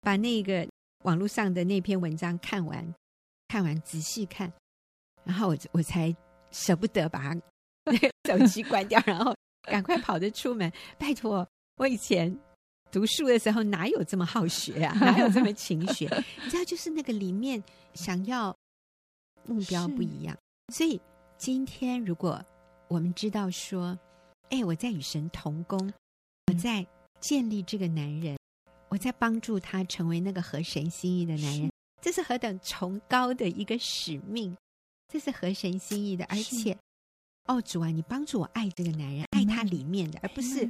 [0.00, 0.66] 把那个
[1.04, 2.94] 网络上的那篇文章看完，
[3.48, 4.50] 看完仔细看，
[5.24, 6.14] 然后我我才
[6.50, 7.34] 舍不得把
[7.84, 10.72] 那个手机关掉，然后赶快跑着出门。
[10.96, 11.46] 拜托，
[11.76, 12.34] 我以前
[12.90, 14.96] 读书的时候哪有这么好学啊？
[14.98, 16.08] 哪有这么勤学？
[16.44, 18.56] 你知道，就是那个里面想要
[19.44, 20.34] 目标不一样。
[20.70, 21.00] 是所以
[21.36, 22.42] 今天如果
[22.88, 23.98] 我们知道说，
[24.50, 25.92] 哎，我在与神同工，
[26.46, 26.86] 我在
[27.20, 28.36] 建立这个男人。
[28.88, 34.56] 我在帮助他成为那个合神心意的男人，是这是何等崇高的一个使命！
[35.06, 36.78] 这是合神心意的，而且，是
[37.44, 40.68] 哦，主啊，你帮助我爱这个男人，爱他里面的，而不是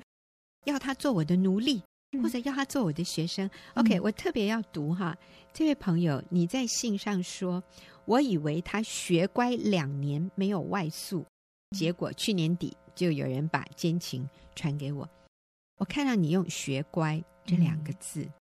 [0.65, 1.83] 要他做我的奴隶，
[2.23, 3.49] 或者要他做我的学生。
[3.75, 5.17] 嗯、OK，我特别要读哈，
[5.53, 7.63] 这位朋友，你在信上说，
[8.05, 11.25] 我以为他学乖两年没有外宿，
[11.71, 15.09] 结果去年底就有人把奸情传给我。
[15.77, 18.33] 我看到你用“学乖”这两个字，嗯、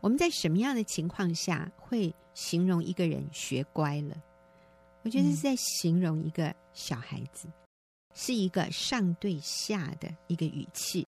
[0.00, 4.16] 我们在什么样的情况下会形容一个人学乖了？
[5.02, 7.48] 我觉得是在形容一个小孩子。
[8.16, 11.04] 是一个上对下的一个语气，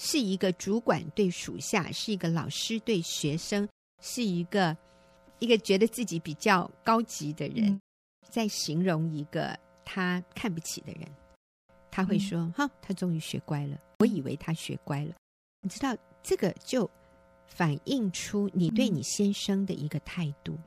[0.00, 3.68] 是一个主管对属下，是一个老师对学生，
[4.00, 4.76] 是一个
[5.40, 7.80] 一个觉得自己比较高级的人，嗯、
[8.30, 11.02] 在形容一个他看不起的人，
[11.90, 13.76] 他会说：“哈、嗯，他终于学乖了。
[13.98, 15.12] 我以为他学乖了。”
[15.62, 16.88] 你知道，这个就
[17.48, 20.52] 反映出你对你先生的一个态度。
[20.54, 20.62] 嗯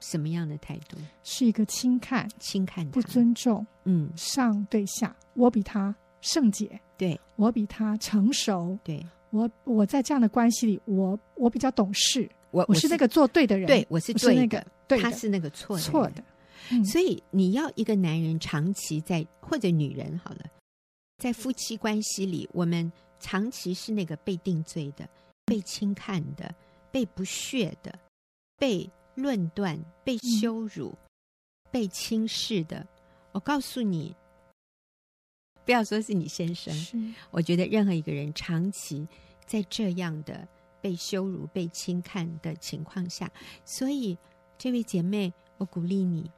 [0.00, 0.96] 什么样的态度？
[1.24, 3.66] 是一个轻看、轻看、不尊重。
[3.82, 16.22] 嗯，上对下，我比他圣洁，对，我比他成熟，对，我我在这样的关系里，我我比较懂事，我我是那个做对的人，对，我是对的，是那个对的，他是那个错的错的。
[16.70, 20.44] 嗯，所以你要一个男人长期在，或者女人好了，
[21.16, 25.08] 在夫妻关系里，我们长期是那个被定罪的、
[25.46, 26.54] 被轻看的、
[26.90, 27.98] 被不屑的、
[28.58, 28.90] 被。
[29.18, 30.98] 论断、被羞辱、嗯、
[31.72, 32.86] 被轻视的，
[33.32, 34.14] 我告诉你，
[35.68, 36.96] 不要说是你先生，是。
[37.30, 39.06] 我觉得任何一个人长期
[39.44, 40.48] 在这样的
[40.80, 43.30] 被羞辱、被轻看的情况下，
[43.66, 44.16] 所以
[44.56, 46.30] 这位姐妹，我鼓励你，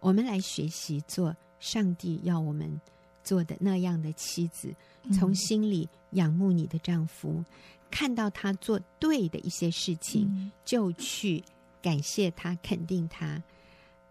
[0.00, 2.80] 我们来学习做上帝要我们
[3.22, 4.74] 做的那样的妻子，
[5.12, 7.44] 从心里仰慕你的丈夫，嗯、
[7.90, 11.44] 看到他做对的一些事情，嗯、就去。
[11.82, 13.42] 感谢他，肯定他，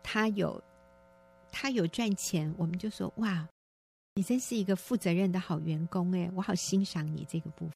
[0.01, 0.59] 他有
[1.51, 3.47] 他有赚钱，我们就说哇，
[4.15, 7.73] 你真是一个负责任的好员工哎，我好欣赏你这个部分。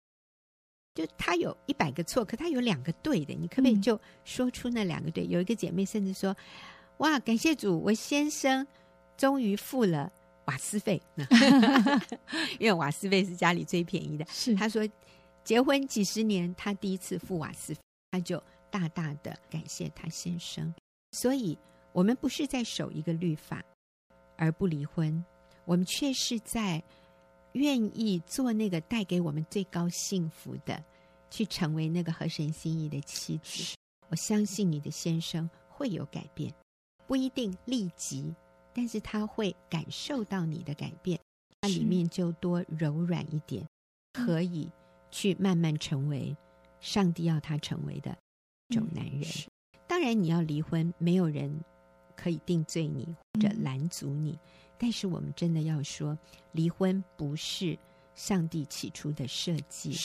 [0.94, 5.26] 就他有一百个错，可他有两个对的，你可不可以就说出那两个对？
[5.26, 6.36] 嗯、有一个姐妹甚至说，
[6.98, 8.66] 哇，感谢主，我先生
[9.18, 10.12] 终于付了
[10.46, 11.02] 瓦斯费，
[12.60, 14.26] 因为瓦斯费是家里最便宜的。
[14.30, 14.88] 是他说，
[15.44, 18.42] 结婚几十年，他第一次付瓦斯费，他就。
[18.74, 20.74] 大大的感谢他先生，
[21.12, 21.56] 所以
[21.92, 23.64] 我们不是在守一个律法
[24.36, 25.24] 而不离婚，
[25.66, 26.84] 我们却是在
[27.54, 30.84] 愿意做那个带给我们最高幸福的，
[31.30, 33.76] 去成为那个合神心意的妻子。
[34.10, 36.54] 我相信你的先生会有改变，
[37.08, 38.34] 不一定立即，
[38.74, 41.20] 但是他会感受到你的改变，
[41.62, 43.68] 他里面就多柔软一点，
[44.12, 44.70] 可以
[45.10, 46.36] 去慢慢成为
[46.80, 48.16] 上帝要他成为的。
[48.70, 49.24] 种男人，
[49.88, 51.64] 当然你要离婚，没有人
[52.16, 54.32] 可以定罪你或者拦阻你。
[54.32, 54.40] 嗯、
[54.78, 56.18] 但是我们真的要说，
[56.52, 57.78] 离婚不是
[58.16, 59.96] 上帝起初的设计，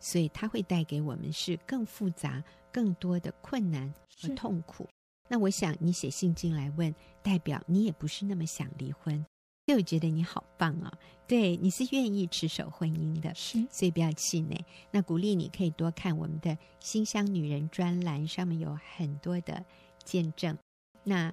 [0.00, 4.88] 所以它会带给我们是更复杂、更多的困难和痛苦。
[5.28, 9.24] 那我想你写信进来问，代表你也不是那么想离婚。
[9.66, 10.98] 所以我觉得你好棒啊、哦！
[11.26, 14.58] 对，你是愿意持守婚姻的，是，所以不要气馁。
[14.90, 19.62] 那鼓励你可以多看我们的新乡女人专栏，上面有很多的
[20.02, 20.56] 见证。
[21.04, 21.30] 那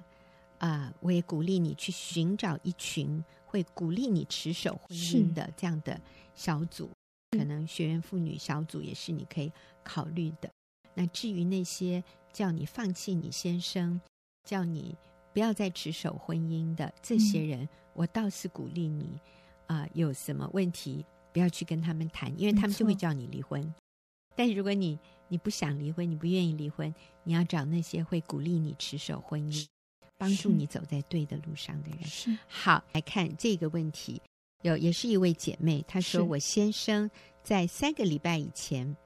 [0.58, 6.00] 啊、呃，我也鼓励你去寻找一群会鼓励你持守婚姻的这样的
[6.34, 6.90] 小组，
[7.30, 9.52] 可能学员妇女小组也是你可以
[9.84, 10.50] 考虑的。
[10.94, 14.00] 那至于那些叫你放弃你先生，
[14.44, 14.96] 叫你
[15.32, 17.64] 不要再持守婚姻的这些人。
[17.64, 19.18] 嗯我倒是鼓励你，
[19.68, 23.74] 啊、呃，有什么问题不要去跟他们谈，因为他们就会叫你离婚。
[24.34, 29.66] 但是如果你你不想离婚，你不愿意离婚，你要找那些会鼓励你持守婚姻、是
[30.18, 32.04] 帮助你走在对的路上的人。
[32.04, 32.36] 是。
[32.46, 34.20] 好，来看这个问题，
[34.62, 37.10] 有也是一位姐妹，她说：“我先生
[37.42, 38.96] 在三个礼拜以前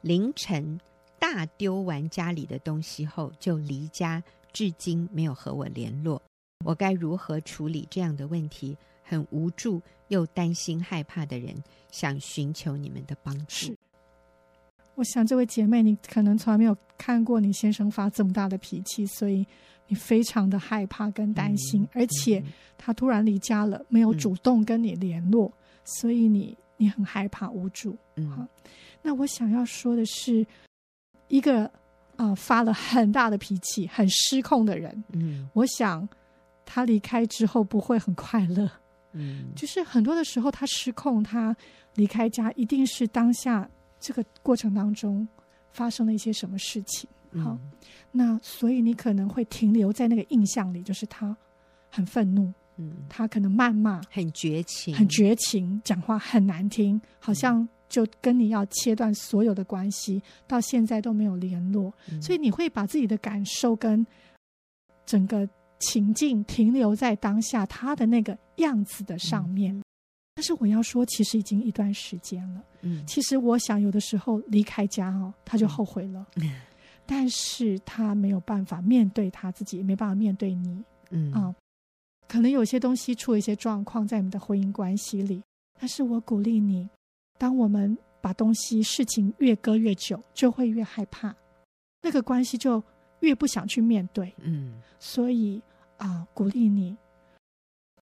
[0.00, 0.80] 凌晨
[1.18, 4.22] 大丢完家里的东西后就离家，
[4.52, 6.22] 至今没有和我联络。”
[6.64, 8.76] 我该如何处理这样的问题？
[9.04, 11.54] 很无助又担心害怕的人，
[11.90, 13.76] 想寻求你们的帮助。
[14.94, 19.44] 我想这位姐妹，你可能从来没有看过你先生发这么大的脾气，所以
[19.86, 22.42] 你非常的害怕跟担心，嗯、而且
[22.76, 25.52] 他突然离家了，没有主动跟你联络，嗯、
[25.84, 27.96] 所以你你很害怕无助。
[28.16, 28.46] 嗯，好，
[29.02, 30.46] 那我想要说的是，
[31.28, 31.64] 一个
[32.16, 36.08] 啊、呃、发了很大的脾气、很失控的人，嗯，我想。
[36.64, 38.70] 他离开之后不会很快乐，
[39.12, 41.54] 嗯，就是很多的时候他失控，他
[41.96, 43.68] 离开家一定是当下
[44.00, 45.26] 这个过程当中
[45.72, 47.60] 发生了一些什么事情，好，嗯，
[48.10, 51.36] 那所以你可能会停留在那个印象里，就是他
[51.90, 64.06] 很愤怒，嗯，他可能谩骂，很绝情，很绝情，讲话很难听，好像就跟你要切断所有的关系，到现在都没有联络，嗯，所以你会把自己的感受跟
[65.06, 65.48] 整个。
[65.84, 69.82] 情境停留在当下他的那个样子的上面，嗯、
[70.36, 72.62] 但是我要说，其实已经一段时间了。
[72.82, 76.24] 嗯，其实我想，有的时候离开家哦，他就后悔了。
[76.36, 76.52] 嗯，
[77.14, 80.82] 但是他没有办法面对他自己，也没办法面对你。
[81.10, 81.54] 嗯啊，
[82.26, 85.42] 可能有些东西出了一些状况在你们的婚姻关系里，
[85.78, 86.88] 但是我鼓励你，
[87.36, 91.36] 当我们把东西事情越搁越久，就会越害怕，
[92.00, 92.82] 那个关系就
[93.20, 94.34] 越不想去面对。
[94.38, 95.60] 嗯，所以
[95.98, 96.96] 啊、呃，鼓励你，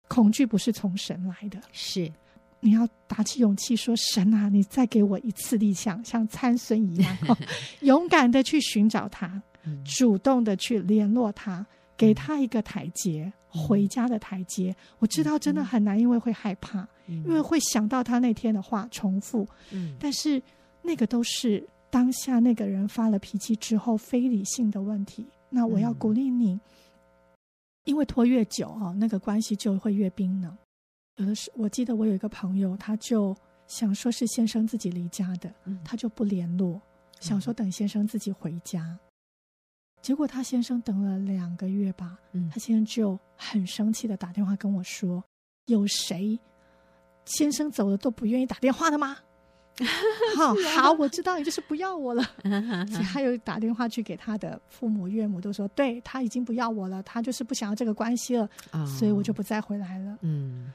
[0.09, 2.13] 恐惧不是从神来的，是
[2.61, 7.17] 你要打起勇气说：“神啊，你再给我一次力量，像参孙一样，
[7.83, 11.67] 勇敢的去寻找他，嗯、主动的去联络他。”
[11.99, 14.73] 给他一个台阶，嗯、回家的台阶。
[15.01, 19.45] 我知道真的很难，因为会害怕，嗯、因为会想到他那天的话重复。
[19.73, 20.41] 嗯，但是
[20.81, 25.27] 那个都是当下那个人发了脾气之后非理性的问题。
[25.51, 26.61] 那我要鼓励你，嗯、
[27.83, 30.57] 因为拖越久哦，那个关系就会越冰冷。
[31.19, 33.37] 有的是，我记得我有一个朋友，他就
[33.69, 36.81] 想说是先生自己离家的，嗯、他就不联络，嗯、
[37.21, 38.99] 想说等先生自己回家。
[40.01, 45.23] 结果他先生等了两个月吧，嗯，他先生就很生气的打电话跟我说
[45.67, 46.39] ：“有谁
[47.25, 49.17] 先生走了都不愿意打电话的吗？”
[50.37, 52.23] 好好，我知道你就是不要我了。
[52.91, 60.73] 所以他又打电话去给他的父母岳母，都说：“对，他已经不要我了，他就是不想要这个关系了，哦，所以我就不再回来了。”嗯。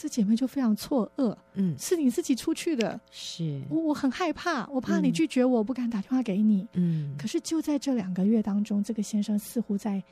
[0.00, 3.60] 这姐妹就非常错愕，嗯，是你自己出去的，是。
[3.68, 7.14] 我我很害怕，我怕你拒绝我，嗯、不敢打电话给你，嗯。
[7.18, 10.02] 可是就在这两个月当中，这个先生似乎在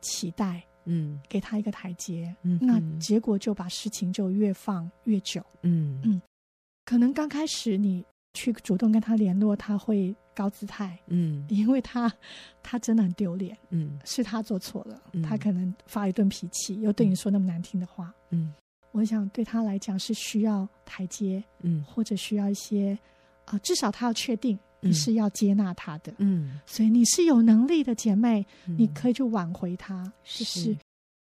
[0.00, 6.00] 期待，嗯，给他一个台阶，嗯，那结果就把事情就越放越久，嗯。
[6.02, 6.20] 嗯。
[6.84, 12.12] 可能刚开始你去主动跟他联络，他会高姿态，嗯，因为他
[12.64, 18.52] 他真的很丢脸，嗯，是他做错了，嗯、他可能发一顿脾气，又对你说那么难听的话，嗯。
[18.96, 22.98] 我想对他来讲是需要台阶，嗯，或者需要一些
[23.44, 30.44] 啊、呃，至少他要确定你是要接纳他的，嗯，所以你是有能力的姐妹，嗯、你可以去挽回他，是。
[30.44, 30.72] 就是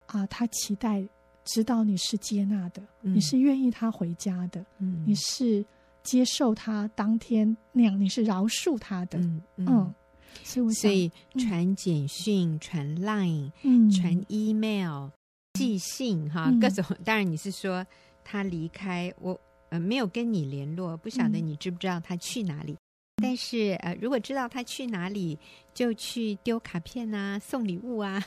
[0.06, 1.04] 啊、呃，他期待
[1.44, 5.64] 知道你是接纳的，嗯、你是愿意他回家的，嗯，你是
[6.02, 9.94] 接受他当天那样，你是饶恕他的，嗯，嗯。
[10.42, 15.08] 所以我所以传简讯、传 Line、嗯，传 email。
[15.54, 17.86] 寄信哈，各种当然你是说
[18.22, 19.38] 他离开我
[19.70, 22.72] 呃没有跟你联络，不晓得你知不知道他去哪里？
[22.72, 22.78] 嗯、
[23.22, 25.38] 但是呃如果知道他去哪里，
[25.72, 28.20] 就去丢卡片啊，送礼物啊，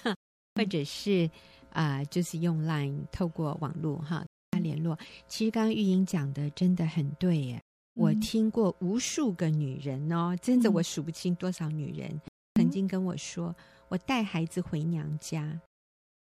[0.55, 1.30] 或者是
[1.71, 4.97] 啊、呃、就是用 Line 透过网络哈他联络。
[5.28, 7.61] 其实刚刚玉英讲的真的很对耶，
[7.95, 12.21] 我听过无数个女人哦，真的我数不清多少女人
[12.55, 13.53] 曾经跟我说，
[13.89, 15.59] 我带孩子回娘家。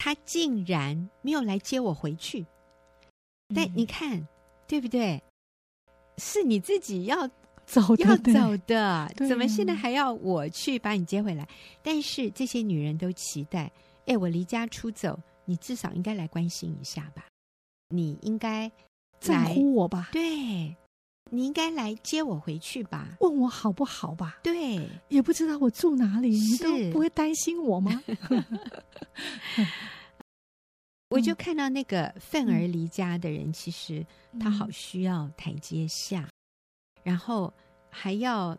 [0.03, 2.43] 他竟然没有来接我回去，
[3.53, 4.27] 但你看，嗯、
[4.65, 5.21] 对不对？
[6.17, 7.27] 是你自己要
[7.67, 11.47] 走要走的，怎么现在还要我去把你接回来？
[11.83, 13.71] 但是这些女人都期待，
[14.07, 17.27] 哎，我离家出走，你至少应该来关心一下吧？
[17.89, 18.71] 你应该
[19.19, 20.09] 在乎我吧？
[20.11, 20.75] 对，
[21.33, 23.07] 你应该来接我回去吧？
[23.21, 24.39] 问我好不好吧？
[24.43, 28.03] 对，也不知道我住哪里，你都不会担心我吗？
[31.09, 34.05] 我就看到那个愤而离家的人，其实
[34.39, 36.29] 他好需要台阶下，
[37.03, 37.53] 然后
[37.89, 38.57] 还要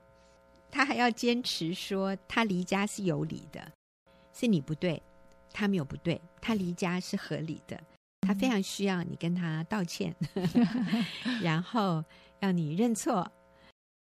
[0.71, 3.71] 他还要坚持说他离家是有理的，
[4.35, 5.03] 是你不对，
[5.53, 7.81] 他没有不对，他离家是合理的，
[8.21, 10.15] 他非常需要你跟他道歉，
[11.43, 12.05] 然后
[12.43, 13.27] 要你认错，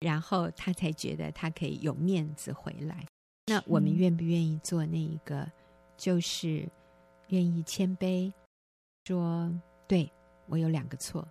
[0.02, 3.06] 然后他才觉得他可以有面子回来。
[3.48, 5.50] 那我们愿不愿意做那一个？
[5.98, 6.70] 就是。
[7.30, 8.32] 愿意谦卑，
[9.04, 9.52] 说
[9.88, 10.08] 对
[10.46, 11.28] 我有两个错，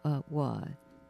[0.00, 0.66] 呃，我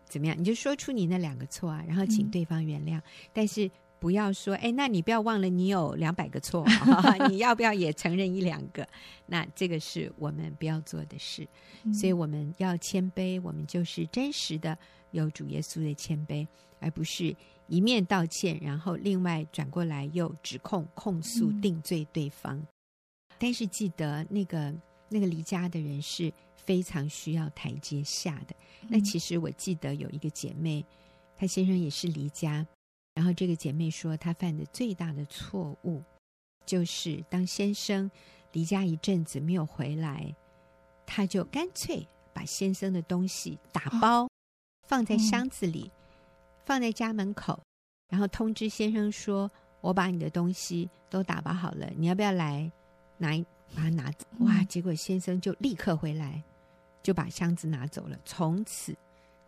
[0.06, 0.36] 怎么样？
[0.36, 2.98] 你就说出你那两个错啊，然后请对方原谅。
[2.98, 3.70] 嗯、但是
[4.02, 6.66] 不要说，哎，那你不要忘了你有两百个错，
[7.30, 8.84] 你要不要也承认一两个？
[9.26, 11.46] 那这个是我们不要做的事。
[11.84, 14.76] 嗯、所以我们要谦卑，我们就是真实的
[15.12, 16.44] 有主耶稣的谦卑，
[16.80, 17.32] 而不是
[17.68, 22.58] 一面道歉，然后另外转过来又指控、控诉、定罪对方。
[22.58, 22.66] 嗯
[23.38, 24.72] 但是记得那个
[25.08, 28.54] 那个离家的人是非常需要台阶下的。
[28.88, 30.84] 那其实我记得有一个姐妹，
[31.36, 32.64] 她先生也是离家，
[33.14, 36.02] 然后这个姐妹说她犯的最大的错误，
[36.64, 38.10] 就是当先生
[38.52, 40.34] 离家一阵子没有回来，
[41.06, 44.28] 她就干脆把先生的东西打包
[44.88, 45.90] 放在箱子里，
[46.64, 47.62] 放在家门口，
[48.08, 49.50] 然后通知先生说
[49.80, 52.70] ：“我把你的东西都打包好了，你要不要来？”
[53.18, 53.42] 拿一
[53.74, 54.64] 把它拿走，哇！
[54.64, 56.42] 结果先生就立刻回来，
[57.02, 58.96] 就把箱子拿走了，从此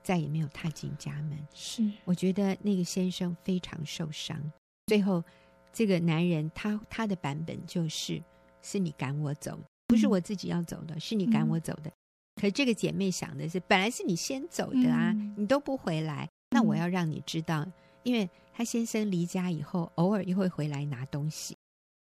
[0.05, 1.37] 再也没有踏进家门。
[1.53, 4.39] 是，我觉得那个先生非常受伤。
[4.87, 5.25] 最后，
[5.73, 8.23] 这个男人他他的版本就是：
[8.63, 11.93] 是你赶我走，不不是我自己要走的，是你赶我走的。
[12.35, 17.65] 可这个姐妹想的是，本来是你先走的啊，你都不回来，那我要让你知道，
[18.03, 21.57] 因为她先生离家以后，偶尔又会回来拿东西，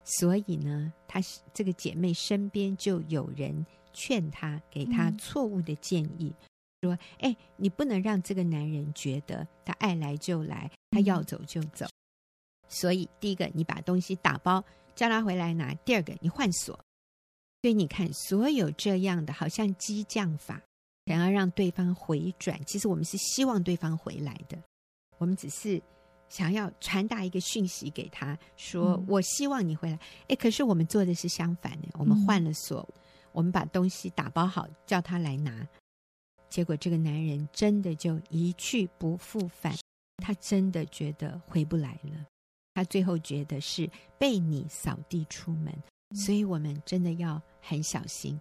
[0.05, 1.23] 所以呢，她
[1.55, 3.65] 这个姐妹身边就有人
[3.95, 6.35] 劝她，给她错误的建议，
[6.83, 11.87] 说：“哎，你不能让这个男人觉得他爱来就来，他要走就走。
[12.69, 14.65] 所以，第一个，你把东西打包，
[14.95, 16.79] 叫他回来拿；第二个，你换锁。”
[17.63, 20.63] 所以你看，所有这样的好像激将法，
[21.05, 24.59] 想要让对方回转，其实我们是希望对方回来的。
[25.19, 25.83] 我们只是
[26.31, 33.01] 想要传达一个讯息给他，说：“嗯、我希望你回来。”哎，可是我们做的是相反的，我们换了锁，嗯、
[33.33, 35.69] 我们把东西打包好，叫他来拿。
[36.51, 39.73] 结果这个男人真的就一去不复返，
[40.19, 42.27] 他真的觉得回不来了。
[42.75, 43.89] 他最后觉得是
[44.19, 45.73] 被你扫地出门。
[46.17, 48.39] 所以我们真的要很小心。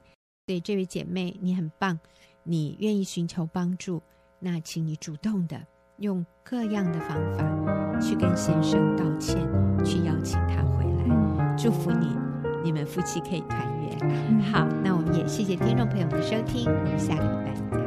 [0.47, 1.99] 所以这位姐妹，你很棒，
[2.41, 4.01] 你愿意寻求帮助，
[4.39, 5.63] 那请你主动的
[5.97, 9.37] 用各样的方法去跟先生道歉，
[9.85, 11.55] 去邀请他回来。
[11.55, 12.07] 祝福你，
[12.63, 14.41] 你们夫妻可以团圆。
[14.51, 17.78] 好，那我们也谢谢听众朋友的收听，我们下个礼拜。